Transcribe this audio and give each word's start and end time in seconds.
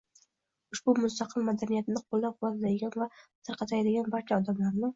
ushbu 0.75 0.95
mustaqil 1.01 1.45
madaniyatni 1.49 2.03
qo‘llabquvvatlaydigan 2.09 2.99
va 3.05 3.11
tarqatadigan 3.51 4.13
barcha 4.17 4.43
odamlarni; 4.45 4.87